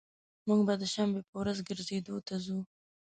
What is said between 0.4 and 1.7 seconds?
موږ به د شنبي په ورځ